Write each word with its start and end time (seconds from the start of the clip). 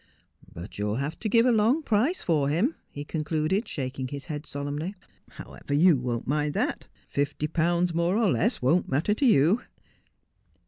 'But 0.55 0.79
you'll 0.79 0.95
have 0.95 1.19
to 1.19 1.29
give 1.29 1.45
a 1.45 1.51
long 1.51 1.83
price 1.83 2.23
for 2.23 2.49
him,' 2.49 2.73
he 2.89 3.05
concluded, 3.05 3.67
shaking 3.67 4.07
his 4.07 4.25
head 4.25 4.47
solemnly. 4.47 4.95
'However, 5.29 5.75
you 5.75 5.95
won't 5.95 6.25
mind 6.25 6.55
that. 6.55 6.87
Ififty 7.13 7.53
pounds 7.53 7.93
more 7.93 8.17
or 8.17 8.31
less 8.31 8.63
won't 8.63 8.89
matter 8.89 9.13
to 9.13 9.25
you.' 9.27 9.61